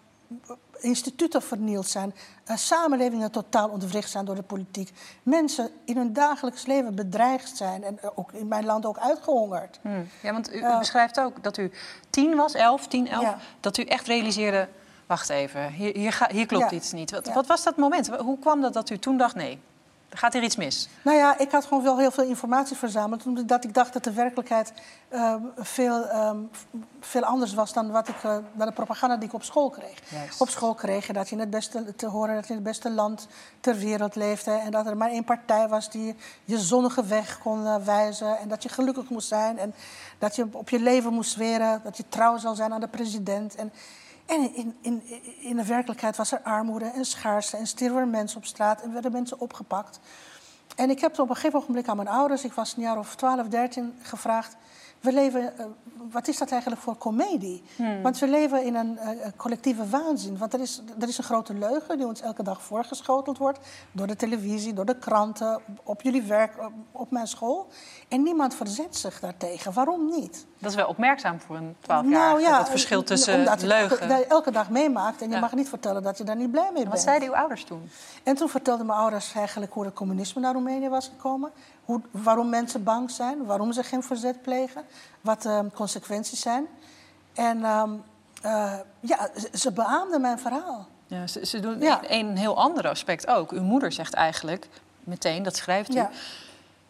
instituten 0.80 1.42
vernield 1.42 1.88
zijn, 1.88 2.14
uh, 2.48 2.56
samenlevingen 2.58 3.32
totaal 3.32 3.70
ontwricht 3.70 4.10
zijn 4.10 4.26
door 4.26 4.36
de 4.36 4.42
politiek. 4.42 4.92
Mensen 5.24 5.70
in 5.86 5.98
hun 5.98 6.14
dagelijks 6.14 6.66
leven 6.66 6.96
bedreigd 6.96 7.58
zijn 7.58 7.84
en 7.84 8.00
ook 8.16 8.32
in 8.32 8.48
mijn 8.48 8.66
land 8.66 8.86
ook 8.86 8.98
uitgehongerd. 8.98 9.80
Hmm. 9.82 10.08
Ja, 10.22 10.32
want 10.32 10.54
u, 10.54 10.78
beschrijft 10.78 11.20
ook 11.20 11.44
dat 11.44 11.58
u 11.58 11.72
tien 12.10 12.36
was, 12.36 12.54
elf, 12.54 12.88
tien, 12.88 13.08
elf, 13.08 13.24
ja. 13.24 13.38
dat 13.60 13.78
u 13.78 13.84
echt 13.84 14.08
realiseerde. 14.08 14.68
Wacht 15.06 15.30
even, 15.30 15.72
hier, 15.72 15.96
hier, 15.96 16.14
ga, 16.14 16.30
hier 16.32 16.46
klopt 16.46 16.70
ja. 16.70 16.76
iets 16.76 16.92
niet. 16.92 17.12
Wat, 17.12 17.26
ja. 17.26 17.34
wat 17.34 17.48
was 17.48 17.64
dat 17.64 17.78
moment? 17.78 18.08
Hoe 18.08 18.40
kwam 18.40 18.62
dat 18.62 18.74
dat 18.74 18.90
u 18.90 19.00
toen 19.00 19.18
dacht: 19.18 19.36
nee, 19.36 19.60
gaat 20.14 20.34
hier 20.34 20.44
iets 20.44 20.56
mis? 20.56 20.90
Nou 21.04 21.18
ja, 21.18 21.38
ik 21.38 21.52
had 21.52 21.66
gewoon 21.66 21.84
wel 21.84 21.98
heel 21.98 22.12
veel 22.12 22.24
informatie 22.24 22.76
verzameld. 22.76 23.26
Omdat 23.26 23.64
ik 23.64 23.74
dacht 23.74 23.94
dat 23.94 24.04
de 24.04 24.14
werkelijkheid 24.14 24.74
uh, 25.10 25.36
veel, 25.58 26.16
um, 26.16 26.50
veel 27.00 27.24
anders 27.24 27.54
was 27.54 27.74
dan, 27.74 27.92
wat 27.92 28.08
ik, 28.08 28.24
uh, 28.24 28.38
dan 28.54 28.68
de 28.68 28.74
propaganda 28.74 29.16
die 29.16 29.28
ik 29.28 29.34
op 29.34 29.44
school 29.44 29.70
kreeg. 29.70 30.00
Juist. 30.10 30.42
Op 30.42 30.50
school 30.50 30.74
kreeg 30.74 31.08
je 31.08 31.14
dat 31.14 31.30
je 31.30 31.36
in 31.36 31.42
het 31.42 31.50
beste 31.50 31.96
te 31.96 32.08
horen 32.08 32.36
dat 32.36 32.44
je 32.44 32.50
in 32.50 32.56
het 32.56 32.68
beste 32.68 32.92
land 32.92 33.28
ter 33.60 33.76
wereld 33.76 34.16
leefde. 34.16 34.52
En 34.52 34.72
dat 34.72 34.86
er 34.86 34.98
maar 34.98 35.10
één 35.10 35.24
partij 35.24 35.68
was 35.68 35.90
die 35.90 36.16
je 36.44 36.60
zonnige 36.60 37.06
weg 37.06 37.40
kon 37.40 37.62
uh, 37.64 37.76
wijzen. 37.76 38.38
En 38.38 38.48
dat 38.48 38.64
je 38.64 38.70
gelukkig 38.70 39.10
moest 39.10 39.28
zijn. 39.28 39.58
En 39.60 39.74
dat 40.18 40.36
je 40.36 40.48
op 40.52 40.70
je 40.70 40.80
leven 40.80 41.14
moest 41.14 41.32
zweren. 41.32 41.82
Dat 41.84 41.98
je 41.98 42.04
trouw 42.10 42.38
zou 42.38 42.56
zijn 42.56 42.74
aan 42.74 42.80
de 42.80 42.88
president. 42.88 43.56
En, 43.56 43.72
en 44.26 44.56
in, 44.56 44.76
in, 44.82 45.04
in 45.40 45.56
de 45.56 45.66
werkelijkheid 45.66 46.18
was 46.18 46.32
er 46.32 46.42
armoede 46.42 46.86
en 46.86 47.06
schaarste 47.06 47.58
en 47.58 47.68
stierven 47.68 48.10
mensen 48.10 48.38
op 48.38 48.46
straat 48.46 48.82
en 48.82 48.94
werden 48.94 49.12
mensen 49.12 49.40
opgepakt. 49.40 50.00
En 50.76 50.90
ik 50.90 51.00
heb 51.00 51.20
op 51.20 51.30
een 51.30 51.36
gegeven 51.36 51.60
ogenblik 51.60 51.88
aan 51.88 51.96
mijn 51.96 52.08
ouders, 52.08 52.44
ik 52.44 52.54
was 52.54 52.76
een 52.76 52.84
jaar 52.84 52.98
of 52.98 53.16
12, 53.16 53.48
13, 53.48 53.94
gevraagd: 54.02 54.56
we 55.02 55.12
leven, 55.14 55.54
uh, 55.60 55.66
wat 56.12 56.28
is 56.28 56.38
dat 56.38 56.52
eigenlijk 56.52 56.82
voor 56.82 56.96
komedie? 56.96 57.64
Hmm. 57.76 58.02
Want 58.02 58.20
we 58.20 58.28
leven 58.28 58.64
in 58.64 58.76
een 58.76 59.00
uh, 59.04 59.10
collectieve 59.36 59.90
waanzin. 59.90 60.38
Want 60.38 60.54
er 60.54 60.60
is, 60.60 60.82
er 61.00 61.08
is 61.08 61.18
een 61.18 61.24
grote 61.24 61.54
leugen 61.54 61.98
die 61.98 62.08
ons 62.08 62.22
elke 62.22 62.44
dag 62.44 62.62
voorgeschoteld 62.62 63.38
wordt. 63.38 63.60
Door 63.92 64.08
de 64.08 64.16
televisie, 64.16 64.74
door 64.74 64.86
de 64.86 64.98
kranten, 64.98 65.62
op 65.84 66.02
jullie 66.02 66.22
werk, 66.22 66.54
op, 66.60 66.72
op 66.92 67.12
mijn 67.12 67.28
school. 67.28 67.68
En 68.08 68.24
niemand 68.24 68.56
verzet 68.56 68.98
zich 68.98 69.20
daartegen. 69.20 69.74
Waarom 69.74 70.10
niet? 70.10 70.46
Dat 70.60 70.70
is 70.70 70.76
wel 70.76 70.88
opmerkzaam 70.88 71.40
voor 71.40 71.56
een 71.56 71.76
12 71.80 72.04
jaar. 72.04 72.12
Nou, 72.12 72.42
ja, 72.42 72.58
het 72.58 72.70
verschil 72.70 73.04
tussen 73.04 73.36
omdat 73.36 73.62
leugen. 73.62 74.10
Dat 74.10 74.18
je 74.18 74.26
elke 74.26 74.52
dag 74.52 74.70
meemaakt 74.70 75.22
en 75.22 75.28
je 75.28 75.34
ja. 75.34 75.40
mag 75.40 75.54
niet 75.54 75.70
vertellen 75.70 76.04
dat 76.04 76.18
je 76.18 76.24
daar 76.24 76.36
niet 76.36 76.52
blij 76.52 76.70
mee 76.74 76.82
bent. 76.82 76.88
Wat 76.88 77.00
zeiden 77.00 77.28
uw 77.28 77.36
ouders 77.36 77.64
toen? 77.64 77.90
En 78.24 78.36
toen 78.36 78.50
vertelden 78.50 78.86
mijn 78.86 79.00
ouders 79.00 79.34
eigenlijk 79.34 79.74
hoe 79.74 79.86
het 79.86 79.94
communisme 79.94 80.42
naar 80.42 80.54
Roemenië 80.54 80.90
was 80.90 81.08
gekomen. 81.08 81.52
Hoe, 81.86 82.02
waarom 82.12 82.50
mensen 82.50 82.84
bang 82.84 83.12
zijn, 83.12 83.46
waarom 83.46 83.74
ze 83.74 83.84
geen 83.84 84.04
verzet 84.04 84.42
plegen, 84.42 84.84
wat 85.22 85.42
de 85.42 85.66
consequenties 85.74 86.42
zijn. 86.42 86.68
En 87.34 87.66
um, 87.66 88.04
uh, 88.46 88.74
ja, 89.00 89.30
ze 89.54 89.72
beaamden 89.72 90.22
mijn 90.22 90.40
verhaal. 90.40 90.88
Ja, 91.08 91.28
ze, 91.28 91.46
ze 91.46 91.60
doen 91.60 91.80
ja. 91.80 92.00
een 92.08 92.38
heel 92.38 92.58
ander 92.58 92.88
aspect 92.88 93.28
ook. 93.28 93.52
Uw 93.52 93.64
moeder 93.64 93.92
zegt 93.92 94.14
eigenlijk 94.14 94.68
meteen, 95.04 95.44
dat 95.44 95.56
schrijft 95.56 95.90
u... 95.90 95.96
Ja. 95.96 96.10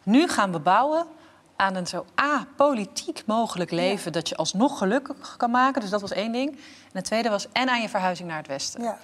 Nu 0.03 0.27
gaan 0.27 0.51
we 0.51 0.59
bouwen 0.59 1.05
aan 1.55 1.75
een 1.75 1.87
zo 1.87 2.05
apolitiek 2.15 3.23
mogelijk 3.25 3.71
leven... 3.71 4.05
Ja. 4.05 4.11
dat 4.11 4.29
je 4.29 4.35
alsnog 4.35 4.77
gelukkig 4.77 5.37
kan 5.37 5.51
maken. 5.51 5.81
Dus 5.81 5.89
dat 5.89 6.01
was 6.01 6.11
één 6.11 6.31
ding. 6.31 6.51
En 6.51 6.57
het 6.91 7.05
tweede 7.05 7.29
was 7.29 7.47
en 7.51 7.69
aan 7.69 7.81
je 7.81 7.89
verhuizing 7.89 8.27
naar 8.27 8.37
het 8.37 8.47
westen. 8.47 8.83
Ja. 8.83 8.97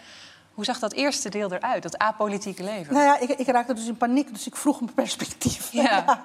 Hoe 0.57 0.65
zag 0.65 0.79
dat 0.79 0.93
eerste 0.93 1.29
deel 1.29 1.51
eruit, 1.51 1.83
dat 1.83 1.97
apolitieke 1.97 2.63
leven? 2.63 2.93
Nou 2.93 3.05
ja, 3.05 3.19
ik, 3.19 3.29
ik 3.29 3.47
raakte 3.47 3.73
dus 3.73 3.87
in 3.87 3.97
paniek, 3.97 4.33
dus 4.33 4.47
ik 4.47 4.55
vroeg 4.55 4.81
een 4.81 4.93
perspectief. 4.93 5.71
Ja. 5.71 5.83
ja. 5.83 6.23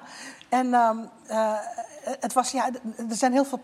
En 0.48 0.74
um, 0.74 1.08
uh, 1.30 1.54
het 2.20 2.32
was, 2.32 2.50
ja, 2.50 2.70
er 3.08 3.16
zijn 3.16 3.32
heel 3.32 3.44
veel 3.44 3.60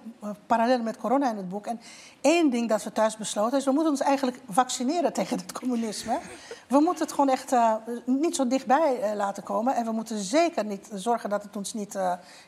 parallellen 0.47 0.85
met 0.85 0.97
corona 0.97 1.31
in 1.31 1.37
het 1.37 1.49
boek. 1.49 1.67
En 1.67 1.81
één 2.21 2.51
ding 2.51 2.69
dat 2.69 2.85
we 2.85 2.93
thuis 2.93 3.17
besloten 3.17 3.59
is... 3.59 3.65
we 3.65 3.71
moeten 3.71 3.91
ons 3.91 4.01
eigenlijk 4.01 4.41
vaccineren 4.49 5.13
tegen 5.13 5.39
het 5.39 5.53
communisme. 5.53 6.19
We 6.67 6.81
moeten 6.81 7.05
het 7.05 7.13
gewoon 7.13 7.31
echt 7.31 7.53
uh, 7.53 7.75
niet 8.05 8.37
zo 8.37 8.47
dichtbij 8.47 8.99
uh, 9.03 9.17
laten 9.17 9.43
komen. 9.43 9.75
En 9.75 9.85
we 9.85 9.93
moeten 9.93 10.19
zeker 10.19 10.65
niet 10.65 10.89
zorgen 10.95 11.31
dat 11.31 11.43
het 11.43 11.57
ons 11.57 11.75
niet, 11.75 11.99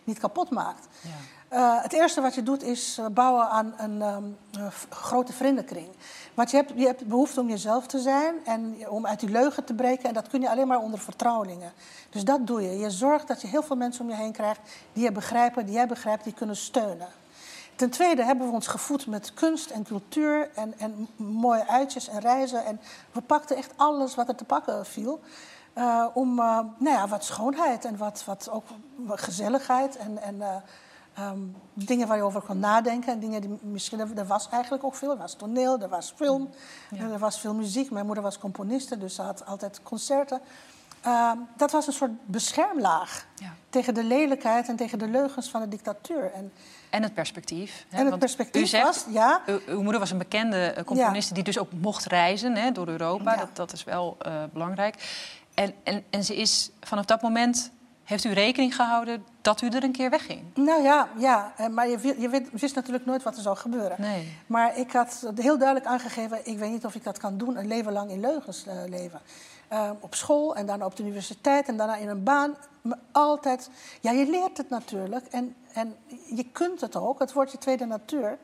niet 0.04 0.18
kapot 0.18 0.50
maakt. 0.50 0.86
Ja. 1.00 1.10
Uh, 1.52 1.82
het 1.82 1.92
eerste 1.92 2.20
wat 2.20 2.34
je 2.34 2.42
doet 2.42 2.62
is 2.62 3.00
bouwen 3.12 3.48
aan 3.48 3.74
een 3.76 4.02
um, 4.02 4.36
grote 4.88 5.32
vriendenkring. 5.32 5.88
Want 6.34 6.50
je 6.50 6.56
hebt, 6.56 6.72
je 6.76 6.86
hebt 6.86 7.06
behoefte 7.06 7.40
om 7.40 7.48
jezelf 7.48 7.86
te 7.86 7.98
zijn 7.98 8.34
en 8.44 8.88
om 8.88 9.06
uit 9.06 9.20
die 9.20 9.28
leugen 9.28 9.64
te 9.64 9.74
breken. 9.74 10.08
En 10.08 10.14
dat 10.14 10.28
kun 10.28 10.40
je 10.40 10.50
alleen 10.50 10.66
maar 10.66 10.78
onder 10.78 10.98
vertrouwelingen. 10.98 11.72
Dus 12.10 12.24
dat 12.24 12.46
doe 12.46 12.62
je. 12.62 12.78
Je 12.78 12.90
zorgt 12.90 13.28
dat 13.28 13.40
je 13.40 13.46
heel 13.46 13.62
veel 13.62 13.76
mensen 13.76 14.04
om 14.04 14.10
je 14.10 14.16
heen 14.16 14.32
krijgt 14.32 14.60
die 14.92 15.04
je 15.04 15.12
begrijpen, 15.12 15.66
die 15.66 15.74
jij 15.74 15.86
begrijpt, 15.86 16.24
die 16.24 16.32
kunnen 16.32 16.56
steunen. 16.56 17.08
Ten 17.76 17.90
tweede 17.90 18.24
hebben 18.24 18.46
we 18.46 18.52
ons 18.52 18.66
gevoed 18.66 19.06
met 19.06 19.34
kunst 19.34 19.70
en 19.70 19.84
cultuur 19.84 20.50
en, 20.54 20.74
en 20.78 21.08
mooie 21.16 21.68
uitjes 21.68 22.08
en 22.08 22.20
reizen. 22.20 22.64
En 22.64 22.80
we 23.12 23.20
pakten 23.20 23.56
echt 23.56 23.72
alles 23.76 24.14
wat 24.14 24.28
er 24.28 24.34
te 24.34 24.44
pakken 24.44 24.86
viel. 24.86 25.20
Om 26.12 26.34
nou 26.34 26.96
ja, 26.96 27.08
wat 27.08 27.24
schoonheid 27.24 27.84
en 27.84 27.96
wat, 27.96 28.22
wat 28.26 28.50
ook 28.50 28.64
gezelligheid 29.06 29.96
en, 29.96 30.22
en 30.22 30.62
um, 31.18 31.56
dingen 31.72 32.08
waar 32.08 32.16
je 32.16 32.22
over 32.22 32.40
kon 32.40 32.58
nadenken. 32.58 33.12
En 33.12 33.20
dingen 33.20 33.40
die 33.40 33.58
misschien, 33.62 34.00
er 34.18 34.26
was 34.26 34.48
eigenlijk 34.48 34.84
ook 34.84 34.94
veel. 34.94 35.10
Er 35.10 35.16
was 35.16 35.34
toneel, 35.34 35.80
er 35.80 35.88
was 35.88 36.12
film, 36.16 36.50
ja. 36.90 37.10
er 37.10 37.18
was 37.18 37.40
veel 37.40 37.54
muziek. 37.54 37.90
Mijn 37.90 38.06
moeder 38.06 38.24
was 38.24 38.38
componiste, 38.38 38.98
dus 38.98 39.14
ze 39.14 39.22
had 39.22 39.46
altijd 39.46 39.80
concerten. 39.82 40.40
Uh, 41.06 41.32
dat 41.56 41.70
was 41.70 41.86
een 41.86 41.92
soort 41.92 42.10
beschermlaag 42.24 43.26
ja. 43.34 43.54
tegen 43.68 43.94
de 43.94 44.04
lelijkheid 44.04 44.68
en 44.68 44.76
tegen 44.76 44.98
de 44.98 45.08
leugens 45.08 45.50
van 45.50 45.60
de 45.60 45.68
dictatuur. 45.68 46.32
En, 46.32 46.52
en 46.90 47.02
het 47.02 47.14
perspectief. 47.14 47.86
Hè? 47.88 47.98
En 47.98 48.06
het 48.06 48.18
perspectief 48.18 48.62
u 48.62 48.66
zegt, 48.66 48.84
was, 48.84 49.04
ja. 49.08 49.42
U, 49.46 49.60
uw 49.66 49.82
moeder 49.82 50.00
was 50.00 50.10
een 50.10 50.18
bekende 50.18 50.82
componiste 50.86 51.28
ja. 51.28 51.34
die 51.34 51.44
dus 51.44 51.58
ook 51.58 51.72
mocht 51.72 52.04
reizen 52.04 52.56
hè, 52.56 52.72
door 52.72 52.88
Europa. 52.88 53.36
Dat, 53.36 53.56
dat, 53.56 53.72
is 53.72 53.84
wel 53.84 54.16
uh, 54.26 54.42
belangrijk. 54.52 54.94
En, 55.54 55.74
en, 55.82 56.04
en 56.10 56.24
ze 56.24 56.36
is 56.36 56.70
vanaf 56.80 57.04
dat 57.04 57.22
moment 57.22 57.70
heeft 58.10 58.24
u 58.24 58.32
rekening 58.32 58.74
gehouden 58.74 59.24
dat 59.40 59.60
u 59.60 59.68
er 59.68 59.84
een 59.84 59.92
keer 59.92 60.10
wegging? 60.10 60.42
Nou 60.54 60.82
ja, 60.82 61.08
ja 61.16 61.52
maar 61.70 61.88
je, 61.88 62.14
je 62.18 62.48
wist 62.52 62.74
natuurlijk 62.74 63.06
nooit 63.06 63.22
wat 63.22 63.36
er 63.36 63.42
zou 63.42 63.56
gebeuren. 63.56 63.96
Nee. 64.00 64.36
Maar 64.46 64.78
ik 64.78 64.92
had 64.92 65.30
heel 65.34 65.58
duidelijk 65.58 65.86
aangegeven... 65.86 66.46
ik 66.46 66.58
weet 66.58 66.70
niet 66.70 66.84
of 66.84 66.94
ik 66.94 67.04
dat 67.04 67.18
kan 67.18 67.38
doen, 67.38 67.56
een 67.56 67.66
leven 67.66 67.92
lang 67.92 68.10
in 68.10 68.20
leugens 68.20 68.66
uh, 68.66 68.72
leven. 68.88 69.20
Uh, 69.72 69.90
op 70.00 70.14
school 70.14 70.56
en 70.56 70.66
daarna 70.66 70.84
op 70.84 70.96
de 70.96 71.02
universiteit 71.02 71.68
en 71.68 71.76
daarna 71.76 71.96
in 71.96 72.08
een 72.08 72.22
baan. 72.22 72.56
Maar 72.82 72.98
altijd... 73.12 73.70
Ja, 74.00 74.10
je 74.10 74.30
leert 74.30 74.56
het 74.56 74.70
natuurlijk 74.70 75.26
en, 75.26 75.54
en 75.72 75.96
je 76.34 76.44
kunt 76.52 76.80
het 76.80 76.96
ook. 76.96 77.18
Het 77.18 77.32
wordt 77.32 77.52
je 77.52 77.58
tweede 77.58 77.84
natuur. 77.84 78.38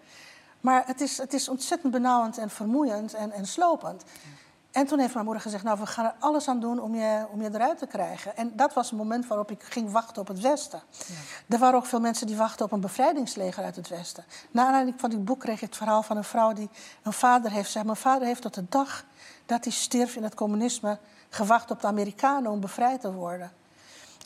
Maar 0.61 0.83
het 0.87 1.01
is, 1.01 1.19
het 1.19 1.33
is 1.33 1.49
ontzettend 1.49 1.93
benauwend 1.93 2.39
en 2.39 2.51
vermoeiend 2.51 3.15
en, 3.15 3.33
en 3.33 3.47
slopend. 3.47 4.03
Ja. 4.05 4.36
En 4.77 4.87
toen 4.87 4.99
heeft 4.99 5.13
mijn 5.13 5.25
moeder 5.25 5.43
gezegd, 5.43 5.65
nou, 5.65 5.79
we 5.79 5.87
gaan 5.87 6.05
er 6.05 6.15
alles 6.19 6.49
aan 6.49 6.61
doen 6.61 6.81
om 6.81 6.95
je, 6.95 7.27
om 7.31 7.43
je 7.43 7.49
eruit 7.53 7.79
te 7.79 7.87
krijgen. 7.87 8.37
En 8.37 8.53
dat 8.57 8.75
was 8.75 8.91
het 8.91 8.99
moment 8.99 9.27
waarop 9.27 9.51
ik 9.51 9.63
ging 9.63 9.91
wachten 9.91 10.23
op 10.23 10.29
het 10.29 10.41
Westen. 10.41 10.83
Ja. 10.91 11.15
Er 11.49 11.59
waren 11.59 11.77
ook 11.79 11.87
veel 11.87 12.01
mensen 12.01 12.27
die 12.27 12.37
wachten 12.37 12.65
op 12.65 12.73
een 12.73 12.81
bevrijdingsleger 12.81 13.65
uit 13.65 13.77
het 13.77 13.89
Westen. 13.89 14.25
Na 14.51 14.65
aanleiding 14.65 15.01
van 15.01 15.11
dit 15.11 15.25
boek 15.25 15.41
kreeg 15.41 15.55
ik 15.55 15.61
het 15.61 15.77
verhaal 15.77 16.03
van 16.03 16.17
een 16.17 16.25
vrouw 16.25 16.53
die 16.53 16.71
een 17.03 17.13
vader 17.13 17.51
heeft. 17.51 17.71
Zei, 17.71 17.85
mijn 17.85 17.97
vader 17.97 18.27
heeft 18.27 18.43
tot 18.43 18.55
de 18.55 18.65
dag 18.69 19.05
dat 19.47 19.65
hij 19.65 19.73
stierf 19.73 20.17
in 20.17 20.23
het 20.23 20.35
communisme... 20.35 20.99
gewacht 21.29 21.71
op 21.71 21.81
de 21.81 21.87
Amerikanen 21.87 22.51
om 22.51 22.61
bevrijd 22.61 23.01
te 23.01 23.13
worden. 23.13 23.53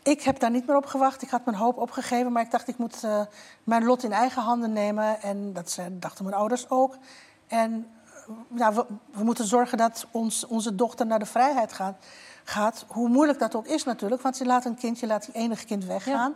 Ik 0.03 0.23
heb 0.23 0.39
daar 0.39 0.51
niet 0.51 0.67
meer 0.67 0.77
op 0.77 0.87
gewacht. 0.87 1.23
Ik 1.23 1.31
had 1.31 1.45
mijn 1.45 1.57
hoop 1.57 1.77
opgegeven, 1.77 2.33
maar 2.33 2.43
ik 2.43 2.51
dacht 2.51 2.69
ik 2.69 2.79
moet 2.79 3.05
uh, 3.05 3.21
mijn 3.65 3.85
lot 3.85 4.03
in 4.03 4.13
eigen 4.13 4.43
handen 4.43 4.73
nemen. 4.73 5.23
En 5.23 5.53
dat 5.53 5.79
dachten 5.91 6.25
mijn 6.25 6.37
ouders 6.37 6.71
ook. 6.71 6.97
En 7.47 7.87
ja, 8.55 8.73
we, 8.73 8.87
we, 9.13 9.25
moeten 9.25 9.47
zorgen 9.47 9.79
dat 9.79 10.07
ons, 10.11 10.47
onze 10.47 10.75
dochter 10.75 11.07
naar 11.07 11.19
de 11.19 11.27
vrijheid 11.27 11.73
gaat, 11.73 11.97
gaat. 12.45 12.85
Hoe 12.89 13.09
moeilijk 13.09 13.39
dat 13.39 13.55
ook 13.55 13.67
is 13.67 13.85
natuurlijk, 13.85 14.23
want 14.23 14.39
je 14.39 14.47
laat 14.47 14.65
een 14.65 14.77
kind, 14.77 15.01
je 15.01 15.07
laat 15.07 15.25
die 15.25 15.35
enige 15.35 15.67
kind 15.67 15.85
weggaan. 15.85 16.35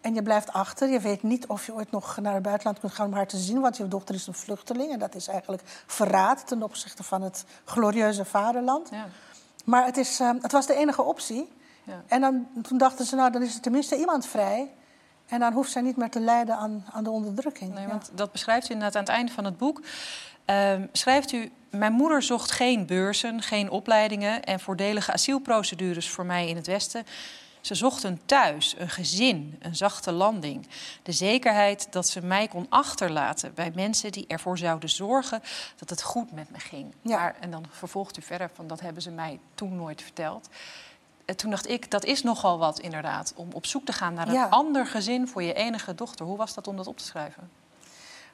En 0.00 0.14
je 0.14 0.22
blijft 0.22 0.52
achter. 0.52 0.88
Je 0.88 1.00
weet 1.00 1.22
niet 1.22 1.46
of 1.46 1.66
je 1.66 1.74
ooit 1.74 1.90
nog 1.90 2.18
naar 2.20 2.34
het 2.34 2.42
buitenland 2.42 2.80
kunt 2.80 2.92
gaan 2.92 3.06
om 3.06 3.12
haar 3.12 3.26
te 3.26 3.36
zien. 3.36 3.60
Want 3.60 3.76
je 3.76 3.88
dochter 3.88 4.14
is 4.14 4.26
een 4.26 4.34
vluchteling. 4.34 4.92
En 4.92 4.98
dat 4.98 5.14
is 5.14 5.28
eigenlijk 5.28 5.62
verraad 5.86 6.46
ten 6.46 6.62
opzichte 6.62 7.02
van 7.02 7.22
het 7.22 7.44
glorieuze 7.64 8.24
vaderland. 8.24 8.88
Ja. 8.90 9.06
Maar 9.64 9.84
het, 9.84 9.96
is, 9.96 10.20
uh, 10.20 10.30
het 10.40 10.52
was 10.52 10.66
de 10.66 10.74
enige 10.74 11.02
optie. 11.02 11.52
Ja. 11.84 12.02
En 12.06 12.20
dan, 12.20 12.46
toen 12.62 12.78
dachten 12.78 13.04
ze, 13.04 13.16
nou, 13.16 13.30
dan 13.30 13.42
is 13.42 13.54
er 13.54 13.60
tenminste 13.60 13.98
iemand 13.98 14.26
vrij. 14.26 14.70
En 15.26 15.40
dan 15.40 15.52
hoeft 15.52 15.70
zij 15.70 15.82
niet 15.82 15.96
meer 15.96 16.10
te 16.10 16.20
lijden 16.20 16.56
aan, 16.56 16.84
aan 16.92 17.04
de 17.04 17.10
onderdrukking. 17.10 17.74
Nee, 17.74 17.86
want 17.86 18.10
dat 18.14 18.32
beschrijft 18.32 18.68
u 18.68 18.72
inderdaad 18.72 18.96
aan 18.96 19.02
het 19.02 19.12
einde 19.12 19.32
van 19.32 19.44
het 19.44 19.58
boek. 19.58 19.80
Uh, 20.46 20.74
schrijft 20.92 21.32
u: 21.32 21.50
Mijn 21.70 21.92
moeder 21.92 22.22
zocht 22.22 22.50
geen 22.50 22.86
beurzen, 22.86 23.42
geen 23.42 23.70
opleidingen 23.70 24.42
en 24.42 24.60
voordelige 24.60 25.12
asielprocedures 25.12 26.08
voor 26.08 26.26
mij 26.26 26.48
in 26.48 26.56
het 26.56 26.66
Westen. 26.66 27.04
Ze 27.62 27.74
zocht 27.74 28.02
een 28.02 28.20
thuis, 28.26 28.74
een 28.78 28.88
gezin, 28.88 29.56
een 29.58 29.76
zachte 29.76 30.12
landing. 30.12 30.66
De 31.02 31.12
zekerheid 31.12 31.86
dat 31.90 32.08
ze 32.08 32.24
mij 32.24 32.48
kon 32.48 32.66
achterlaten 32.68 33.54
bij 33.54 33.72
mensen 33.74 34.12
die 34.12 34.26
ervoor 34.26 34.58
zouden 34.58 34.88
zorgen 34.88 35.42
dat 35.76 35.90
het 35.90 36.02
goed 36.02 36.32
met 36.32 36.50
me 36.50 36.58
ging. 36.58 36.94
Ja. 37.02 37.16
Maar, 37.16 37.36
en 37.40 37.50
dan 37.50 37.64
vervolgt 37.70 38.18
u 38.18 38.22
verder 38.22 38.50
van 38.54 38.66
dat 38.66 38.80
hebben 38.80 39.02
ze 39.02 39.10
mij 39.10 39.38
toen 39.54 39.76
nooit 39.76 40.02
verteld. 40.02 40.48
En 41.24 41.36
toen 41.36 41.50
dacht 41.50 41.68
ik, 41.68 41.90
dat 41.90 42.04
is 42.04 42.22
nogal 42.22 42.58
wat 42.58 42.78
inderdaad, 42.78 43.32
om 43.36 43.48
op 43.52 43.66
zoek 43.66 43.84
te 43.84 43.92
gaan 43.92 44.14
naar 44.14 44.28
een 44.28 44.34
ja. 44.34 44.46
ander 44.46 44.86
gezin 44.86 45.28
voor 45.28 45.42
je 45.42 45.52
enige 45.52 45.94
dochter. 45.94 46.26
Hoe 46.26 46.36
was 46.36 46.54
dat 46.54 46.66
om 46.66 46.76
dat 46.76 46.86
op 46.86 46.98
te 46.98 47.04
schrijven? 47.04 47.50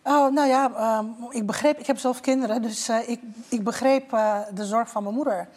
Oh, 0.02 0.32
nou 0.32 0.48
ja, 0.48 0.70
uh, 0.70 1.08
ik 1.30 1.46
begreep, 1.46 1.78
ik 1.78 1.86
heb 1.86 1.98
zelf 1.98 2.20
kinderen, 2.20 2.62
dus 2.62 2.88
uh, 2.88 3.08
ik, 3.08 3.20
ik 3.48 3.64
begreep 3.64 4.12
uh, 4.12 4.38
de 4.54 4.66
zorg 4.66 4.90
van 4.90 5.02
mijn 5.02 5.14
moeder. 5.14 5.48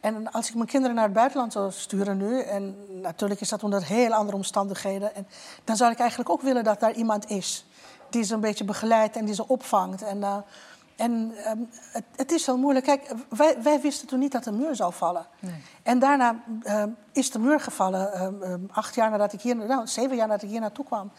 En 0.00 0.32
als 0.32 0.48
ik 0.48 0.54
mijn 0.54 0.68
kinderen 0.68 0.96
naar 0.96 1.04
het 1.04 1.14
buitenland 1.14 1.52
zou 1.52 1.72
sturen 1.72 2.16
nu, 2.16 2.40
en 2.40 2.76
natuurlijk 3.02 3.40
is 3.40 3.48
dat 3.48 3.62
onder 3.62 3.84
heel 3.84 4.12
andere 4.12 4.36
omstandigheden, 4.36 5.14
en 5.14 5.26
dan 5.64 5.76
zou 5.76 5.92
ik 5.92 5.98
eigenlijk 5.98 6.30
ook 6.30 6.42
willen 6.42 6.64
dat 6.64 6.80
daar 6.80 6.92
iemand 6.92 7.30
is 7.30 7.66
die 8.10 8.22
ze 8.22 8.34
een 8.34 8.40
beetje 8.40 8.64
begeleidt 8.64 9.16
en 9.16 9.24
die 9.24 9.34
ze 9.34 9.48
opvangt. 9.48 10.02
En, 10.02 10.18
uh, 10.18 10.36
en 10.96 11.34
um, 11.50 11.68
het, 11.92 12.04
het, 12.16 12.32
is 12.32 12.46
wel 12.46 12.58
moeilijk. 12.58 12.84
Kijk, 12.84 13.12
wij, 13.28 13.62
wij, 13.62 13.80
wisten 13.80 14.08
toen 14.08 14.18
niet 14.18 14.32
dat 14.32 14.44
de 14.44 14.52
muur 14.52 14.76
zou 14.76 14.92
vallen. 14.92 15.26
Nee. 15.38 15.62
En 15.82 15.98
daarna 15.98 16.42
uh, 16.62 16.82
is 17.12 17.30
de 17.30 17.38
muur 17.38 17.60
gevallen, 17.60 18.70
acht 18.72 18.94
jaar 18.94 19.10
nadat 19.10 19.32
ik 19.32 19.40
hier, 19.40 19.56
nou, 19.56 19.86
zeven 19.86 20.16
jaar 20.16 20.26
nadat 20.26 20.42
ik 20.42 20.50
hier 20.50 20.60
naartoe 20.60 20.84
kwam. 20.84 21.10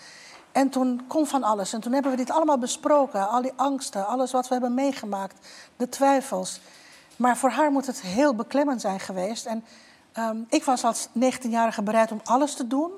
En 0.55 0.69
toen 0.69 1.01
kon 1.07 1.27
van 1.27 1.43
alles. 1.43 1.73
En 1.73 1.81
toen 1.81 1.93
hebben 1.93 2.11
we 2.11 2.17
dit 2.17 2.31
allemaal 2.31 2.57
besproken. 2.57 3.29
Al 3.29 3.41
die 3.41 3.53
angsten, 3.55 4.07
alles 4.07 4.31
wat 4.31 4.47
we 4.47 4.53
hebben 4.53 4.73
meegemaakt, 4.73 5.47
de 5.77 5.89
twijfels. 5.89 6.59
Maar 7.15 7.37
voor 7.37 7.49
haar 7.49 7.71
moet 7.71 7.85
het 7.85 8.01
heel 8.01 8.35
beklemmend 8.35 8.81
zijn 8.81 8.99
geweest. 8.99 9.45
En 9.45 9.65
um, 10.17 10.45
ik 10.49 10.63
was 10.63 10.83
als 10.83 11.07
19-jarige 11.07 11.81
bereid 11.81 12.11
om 12.11 12.21
alles 12.23 12.55
te 12.55 12.67
doen. 12.67 12.91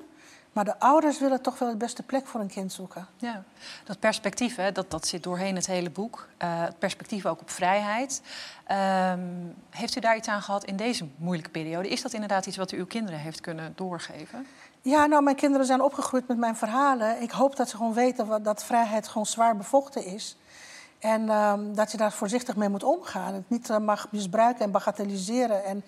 Maar 0.52 0.64
de 0.64 0.78
ouders 0.78 1.18
willen 1.18 1.42
toch 1.42 1.58
wel 1.58 1.70
de 1.70 1.76
beste 1.76 2.02
plek 2.02 2.26
voor 2.26 2.40
een 2.40 2.48
kind 2.48 2.72
zoeken. 2.72 3.06
Ja, 3.16 3.42
dat 3.84 3.98
perspectief, 3.98 4.56
hè, 4.56 4.72
dat, 4.72 4.90
dat 4.90 5.06
zit 5.06 5.22
doorheen 5.22 5.54
het 5.54 5.66
hele 5.66 5.90
boek. 5.90 6.28
Uh, 6.42 6.60
het 6.60 6.78
perspectief 6.78 7.26
ook 7.26 7.40
op 7.40 7.50
vrijheid. 7.50 8.22
Um, 9.12 9.54
heeft 9.70 9.96
u 9.96 10.00
daar 10.00 10.16
iets 10.16 10.28
aan 10.28 10.42
gehad 10.42 10.64
in 10.64 10.76
deze 10.76 11.06
moeilijke 11.16 11.50
periode? 11.50 11.88
Is 11.88 12.02
dat 12.02 12.12
inderdaad 12.12 12.46
iets 12.46 12.56
wat 12.56 12.72
u 12.72 12.78
uw 12.78 12.86
kinderen 12.86 13.20
heeft 13.20 13.40
kunnen 13.40 13.72
doorgeven? 13.76 14.46
Ja, 14.88 15.06
nou, 15.06 15.22
mijn 15.22 15.36
kinderen 15.36 15.66
zijn 15.66 15.80
opgegroeid 15.80 16.28
met 16.28 16.38
mijn 16.38 16.56
verhalen. 16.56 17.22
Ik 17.22 17.30
hoop 17.30 17.56
dat 17.56 17.68
ze 17.68 17.76
gewoon 17.76 17.92
weten 17.92 18.42
dat 18.42 18.64
vrijheid 18.64 19.08
gewoon 19.08 19.26
zwaar 19.26 19.56
bevochten 19.56 20.04
is. 20.04 20.36
En 20.98 21.30
um, 21.30 21.74
dat 21.74 21.90
je 21.90 21.96
daar 21.96 22.12
voorzichtig 22.12 22.56
mee 22.56 22.68
moet 22.68 22.82
omgaan. 22.82 23.34
Het 23.34 23.50
niet 23.50 23.70
uh, 23.70 23.78
mag 23.78 24.12
misbruiken 24.12 24.64
en 24.64 24.70
bagatelliseren. 24.70 25.64
En 25.64 25.84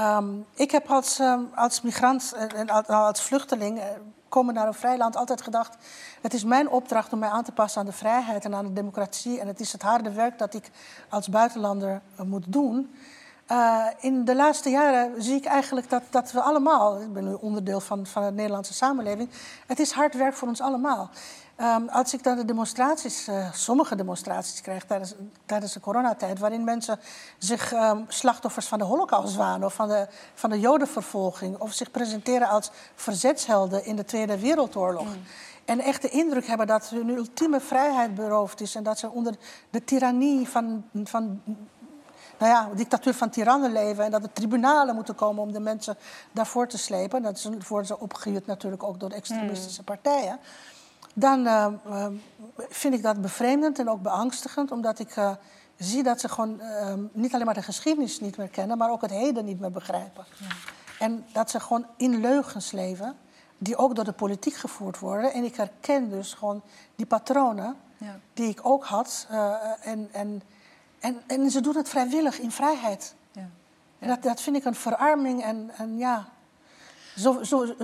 um, 0.00 0.46
ik 0.54 0.70
heb 0.70 0.90
als, 0.90 1.18
um, 1.18 1.48
als 1.54 1.82
migrant 1.82 2.34
en 2.54 2.70
als, 2.70 2.86
als 2.86 3.22
vluchteling, 3.22 3.78
uh, 3.78 3.84
komen 4.28 4.54
naar 4.54 4.66
een 4.66 4.74
vrij 4.74 4.96
land, 4.96 5.16
altijd 5.16 5.42
gedacht... 5.42 5.76
het 6.20 6.34
is 6.34 6.44
mijn 6.44 6.68
opdracht 6.68 7.12
om 7.12 7.18
mij 7.18 7.28
aan 7.28 7.44
te 7.44 7.52
passen 7.52 7.80
aan 7.80 7.86
de 7.86 7.92
vrijheid 7.92 8.44
en 8.44 8.54
aan 8.54 8.66
de 8.66 8.72
democratie. 8.72 9.40
En 9.40 9.46
het 9.46 9.60
is 9.60 9.72
het 9.72 9.82
harde 9.82 10.12
werk 10.12 10.38
dat 10.38 10.54
ik 10.54 10.70
als 11.08 11.28
buitenlander 11.28 12.00
moet 12.16 12.52
doen... 12.52 12.94
Uh, 13.50 13.86
in 14.00 14.24
de 14.24 14.34
laatste 14.34 14.70
jaren 14.70 15.22
zie 15.22 15.36
ik 15.36 15.44
eigenlijk 15.44 15.90
dat, 15.90 16.02
dat 16.10 16.32
we 16.32 16.40
allemaal, 16.40 17.00
ik 17.00 17.12
ben 17.12 17.24
nu 17.24 17.32
onderdeel 17.40 17.80
van, 17.80 18.06
van 18.06 18.24
de 18.24 18.32
Nederlandse 18.32 18.74
samenleving, 18.74 19.28
het 19.66 19.78
is 19.78 19.90
hard 19.90 20.14
werk 20.14 20.34
voor 20.34 20.48
ons 20.48 20.60
allemaal. 20.60 21.10
Um, 21.60 21.88
als 21.88 22.14
ik 22.14 22.22
dan 22.22 22.36
de 22.36 22.44
demonstraties, 22.44 23.28
uh, 23.28 23.52
sommige 23.52 23.96
demonstraties 23.96 24.60
krijg 24.60 24.84
tijdens, 24.84 25.14
tijdens 25.46 25.72
de 25.72 25.80
coronatijd, 25.80 26.38
waarin 26.38 26.64
mensen 26.64 26.98
zich 27.38 27.72
um, 27.72 28.04
slachtoffers 28.08 28.66
van 28.66 28.78
de 28.78 28.84
holocaust 28.84 29.36
waren 29.36 29.64
of 29.64 29.74
van 29.74 29.88
de, 29.88 30.06
van 30.34 30.50
de 30.50 30.60
jodenvervolging, 30.60 31.58
of 31.58 31.72
zich 31.72 31.90
presenteren 31.90 32.48
als 32.48 32.70
verzetshelden 32.94 33.84
in 33.84 33.96
de 33.96 34.04
Tweede 34.04 34.38
Wereldoorlog. 34.38 35.04
Mm. 35.04 35.22
En 35.64 35.80
echt 35.80 36.02
de 36.02 36.08
indruk 36.08 36.46
hebben 36.46 36.66
dat 36.66 36.88
hun 36.88 37.08
ultieme 37.08 37.60
vrijheid 37.60 38.14
beroofd 38.14 38.60
is 38.60 38.74
en 38.74 38.82
dat 38.82 38.98
ze 38.98 39.10
onder 39.10 39.34
de 39.70 39.84
tirannie 39.84 40.48
van, 40.48 40.84
van 41.04 41.40
nou 42.42 42.54
ja, 42.54 42.74
dictatuur 42.74 43.14
van 43.14 43.30
tirannen 43.30 43.72
leven 43.72 44.04
en 44.04 44.10
dat 44.10 44.22
er 44.22 44.32
tribunalen 44.32 44.94
moeten 44.94 45.14
komen 45.14 45.42
om 45.42 45.52
de 45.52 45.60
mensen 45.60 45.96
daarvoor 46.32 46.66
te 46.68 46.78
slepen. 46.78 47.22
Dat 47.22 47.48
worden 47.68 47.86
ze 47.86 47.98
opgehuurd 47.98 48.46
natuurlijk 48.46 48.82
ook 48.82 49.00
door 49.00 49.08
de 49.08 49.14
extremistische 49.14 49.82
hmm. 49.84 49.96
partijen. 49.96 50.38
Dan 51.14 51.46
uh, 51.46 51.66
uh, 51.88 52.06
vind 52.56 52.94
ik 52.94 53.02
dat 53.02 53.20
bevreemdend 53.20 53.78
en 53.78 53.88
ook 53.88 54.02
beangstigend, 54.02 54.70
omdat 54.70 54.98
ik 54.98 55.16
uh, 55.16 55.30
zie 55.76 56.02
dat 56.02 56.20
ze 56.20 56.28
gewoon 56.28 56.60
niet 57.12 57.34
alleen 57.34 57.46
maar 57.46 57.54
de 57.54 57.62
geschiedenis 57.62 58.20
niet 58.20 58.36
meer 58.36 58.48
kennen, 58.48 58.78
maar 58.78 58.90
ook 58.90 59.02
het 59.02 59.10
heden 59.10 59.44
niet 59.44 59.60
meer 59.60 59.70
begrijpen. 59.70 60.24
Ja. 60.36 60.46
En 60.98 61.24
dat 61.32 61.50
ze 61.50 61.60
gewoon 61.60 61.86
in 61.96 62.20
leugens 62.20 62.72
leven, 62.72 63.16
die 63.58 63.76
ook 63.76 63.94
door 63.94 64.04
de 64.04 64.12
politiek 64.12 64.54
gevoerd 64.54 64.98
worden. 64.98 65.32
En 65.32 65.44
ik 65.44 65.56
herken 65.56 66.10
dus 66.10 66.34
gewoon 66.34 66.62
die 66.96 67.06
patronen 67.06 67.76
ja. 67.96 68.18
die 68.34 68.48
ik 68.48 68.60
ook 68.62 68.84
had. 68.84 69.26
en, 69.82 70.08
en 70.12 70.42
en, 71.02 71.22
en 71.26 71.50
ze 71.50 71.60
doen 71.60 71.76
het 71.76 71.88
vrijwillig, 71.88 72.38
in 72.38 72.50
vrijheid. 72.50 73.14
Ja. 73.32 73.48
En 73.98 74.08
dat, 74.08 74.22
dat 74.22 74.40
vind 74.40 74.56
ik 74.56 74.64
een 74.64 74.74
verarming. 74.74 75.42
En, 75.42 75.70
en 75.76 75.98
ja, 75.98 76.28
zo, 77.16 77.42
zo, 77.42 77.74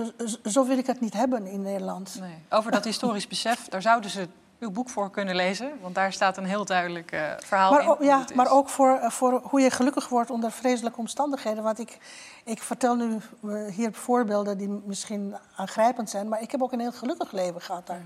zo 0.45 0.65
wil 0.65 0.77
ik 0.77 0.87
het 0.87 1.01
niet 1.01 1.13
hebben 1.13 1.45
in 1.45 1.61
Nederland. 1.61 2.17
Nee. 2.19 2.35
Over 2.49 2.71
dat 2.71 2.83
historisch 2.83 3.27
besef, 3.35 3.67
daar 3.67 3.81
zouden 3.81 4.09
ze 4.09 4.27
uw 4.59 4.71
boek 4.71 4.89
voor 4.89 5.11
kunnen 5.11 5.35
lezen. 5.35 5.71
Want 5.81 5.95
daar 5.95 6.13
staat 6.13 6.37
een 6.37 6.45
heel 6.45 6.65
duidelijk 6.65 7.11
uh, 7.11 7.31
verhaal 7.37 7.71
maar, 7.71 7.81
in. 7.81 7.87
Ook, 7.87 8.01
ja, 8.01 8.25
maar 8.35 8.51
ook 8.51 8.69
voor, 8.69 8.99
uh, 9.01 9.09
voor 9.09 9.41
hoe 9.43 9.61
je 9.61 9.71
gelukkig 9.71 10.09
wordt 10.09 10.29
onder 10.29 10.51
vreselijke 10.51 10.99
omstandigheden. 10.99 11.63
Want 11.63 11.79
ik, 11.79 11.97
ik 12.43 12.61
vertel 12.61 12.95
nu 12.95 13.17
uh, 13.43 13.71
hier 13.71 13.93
voorbeelden 13.93 14.57
die 14.57 14.69
misschien 14.85 15.35
aangrijpend 15.55 16.09
zijn. 16.09 16.27
Maar 16.27 16.41
ik 16.41 16.51
heb 16.51 16.61
ook 16.61 16.71
een 16.71 16.79
heel 16.79 16.91
gelukkig 16.91 17.31
leven 17.31 17.61
gehad 17.61 17.87
daar. 17.87 18.05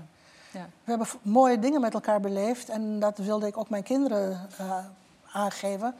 Ja. 0.50 0.66
We 0.84 0.90
hebben 0.90 1.06
mooie 1.22 1.58
dingen 1.58 1.80
met 1.80 1.94
elkaar 1.94 2.20
beleefd. 2.20 2.68
En 2.68 3.00
dat 3.00 3.18
wilde 3.18 3.46
ik 3.46 3.56
ook 3.56 3.68
mijn 3.68 3.82
kinderen 3.82 4.48
aangeven. 5.34 5.94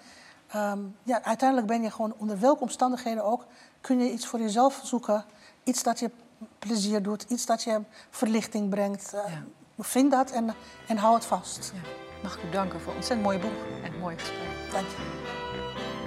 Um, 0.56 0.96
ja, 1.02 1.22
uiteindelijk 1.22 1.68
ben 1.68 1.82
je 1.82 1.90
gewoon 1.90 2.14
onder 2.16 2.40
welke 2.40 2.62
omstandigheden 2.62 3.24
ook... 3.24 3.46
kun 3.80 3.98
je 3.98 4.12
iets 4.12 4.26
voor 4.26 4.40
jezelf 4.40 4.80
zoeken. 4.84 5.24
Iets 5.64 5.82
dat 5.82 5.98
je 5.98 6.10
plezier 6.58 7.02
doet. 7.02 7.22
Iets 7.22 7.46
dat 7.46 7.62
je 7.62 7.80
verlichting 8.10 8.70
brengt. 8.70 9.10
Ja. 9.12 9.44
Vind 9.78 10.10
dat 10.10 10.30
en, 10.30 10.54
en 10.88 10.96
hou 10.96 11.14
het 11.14 11.24
vast. 11.24 11.72
Ja. 11.74 11.80
Mag 12.22 12.36
ik 12.36 12.44
u 12.44 12.50
danken 12.50 12.80
voor 12.80 12.90
een 12.90 12.96
ontzettend 12.96 13.26
mooi 13.28 13.38
boek 13.38 13.84
en 13.84 13.92
een 13.92 13.98
mooi 13.98 14.18
gesprek. 14.18 14.72
Dank 14.72 14.86
je. 14.86 16.03